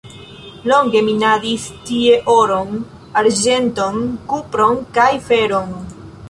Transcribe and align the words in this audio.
Longe 0.69 1.01
minadis 1.09 1.67
tie 1.89 2.15
oron, 2.37 2.73
arĝenton, 3.23 4.01
kupron 4.33 4.81
kaj 4.97 5.09
feron. 5.29 5.71